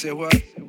[0.00, 0.59] Say what?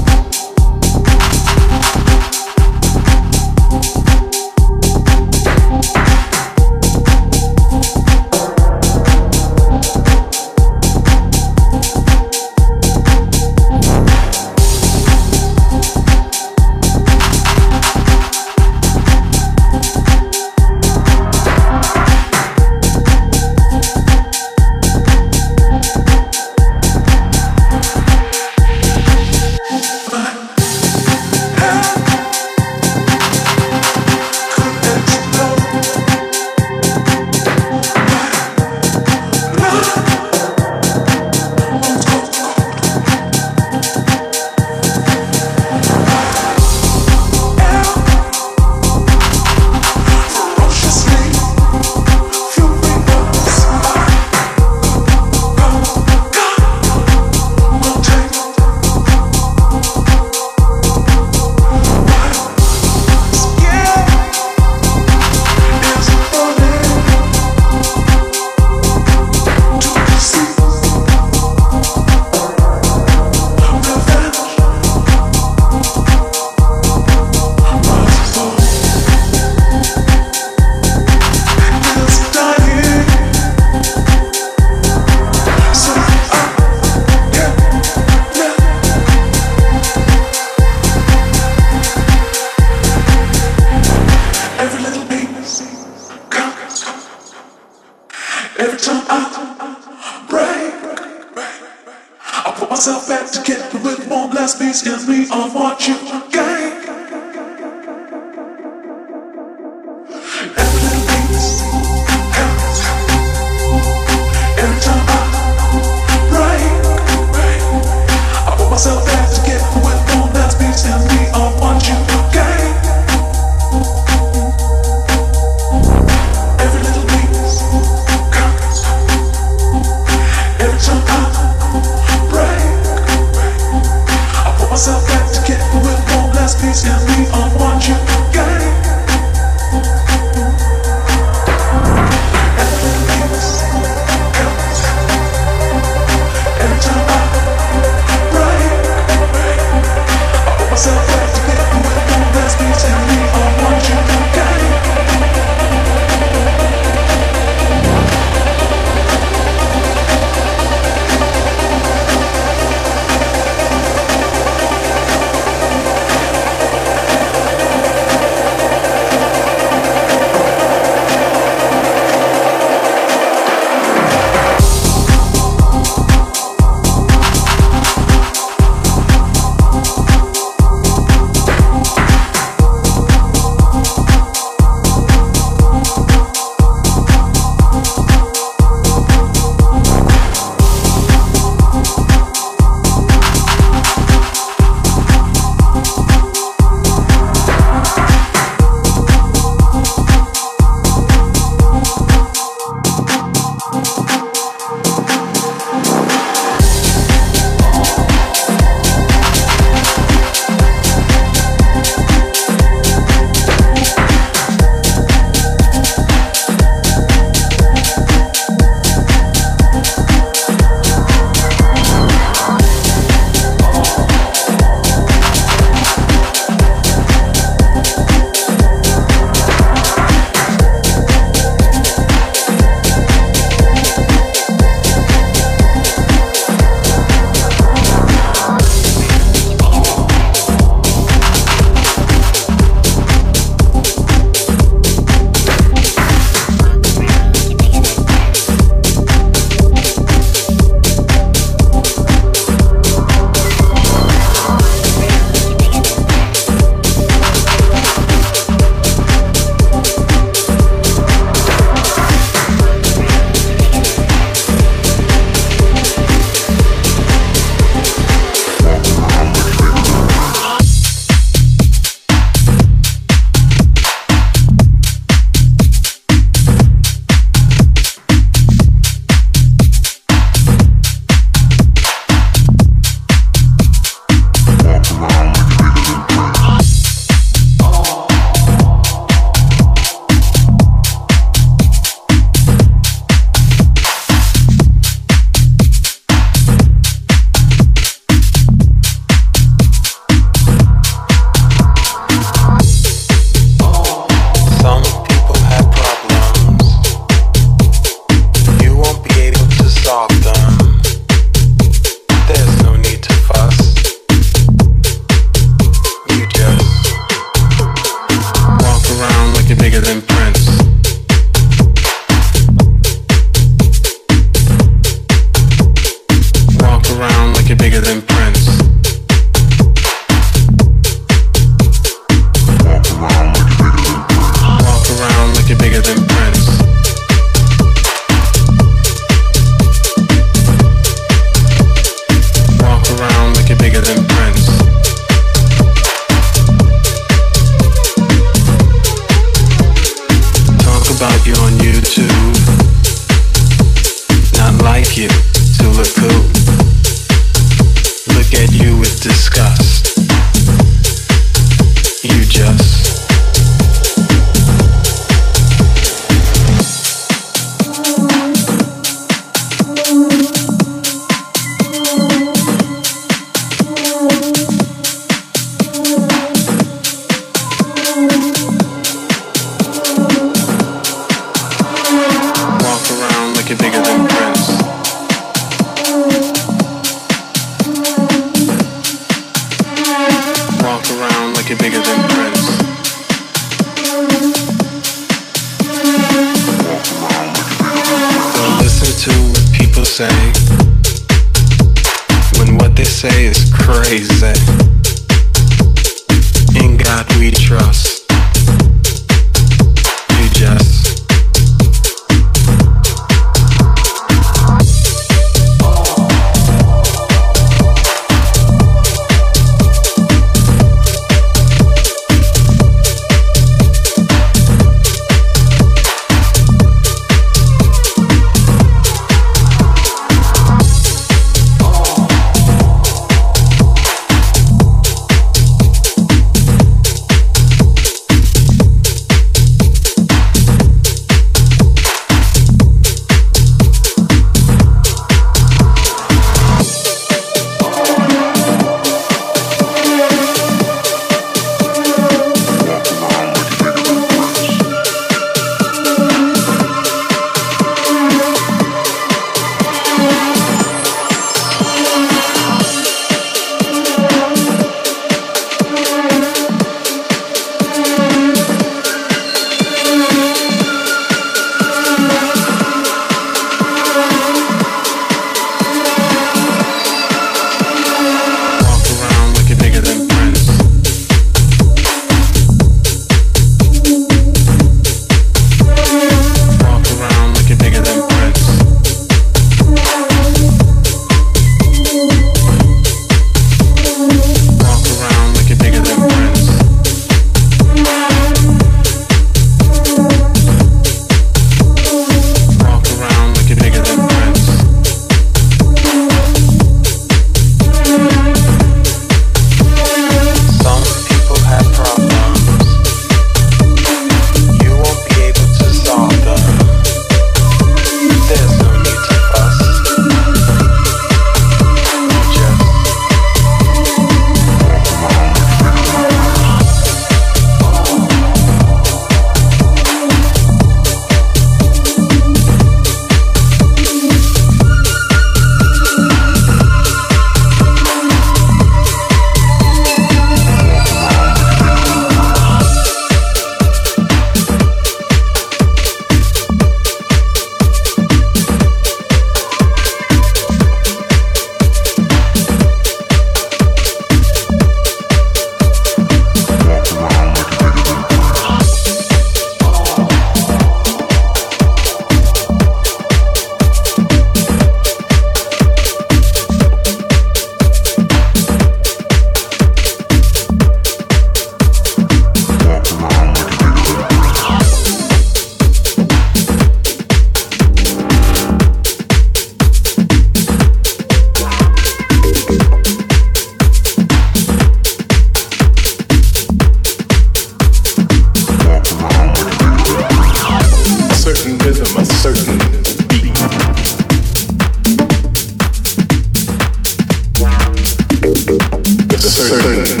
[599.51, 600.00] The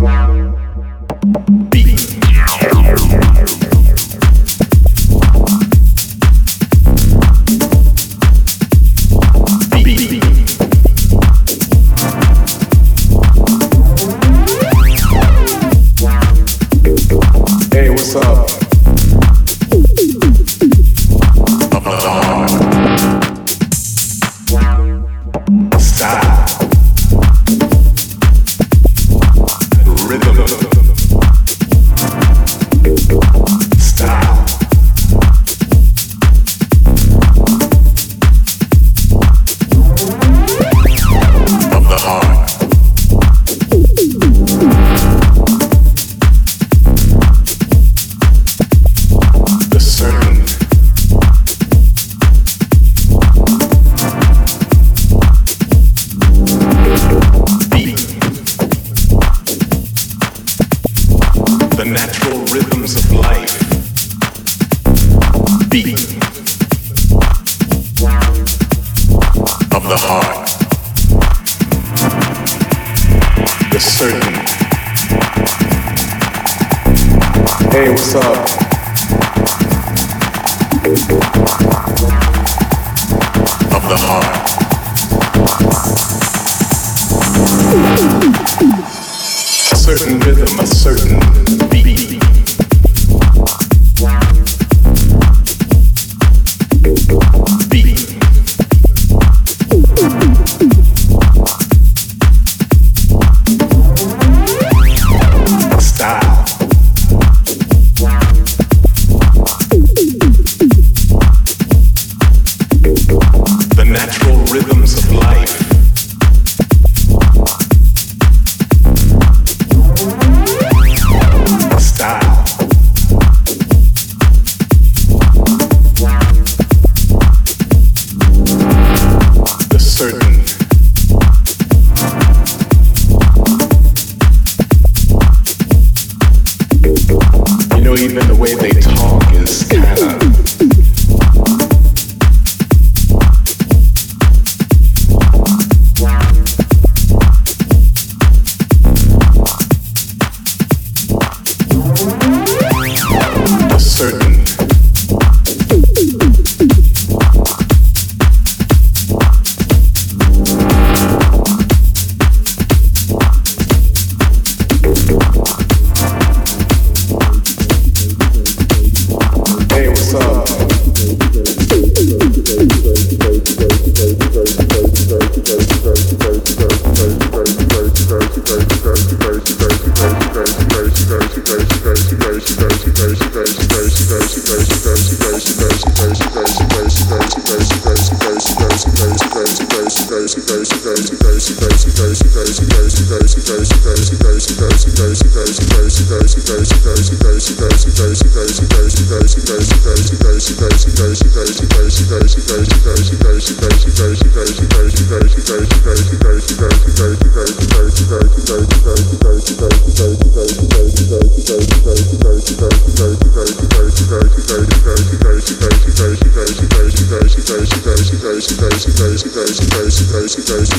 [0.00, 0.43] what's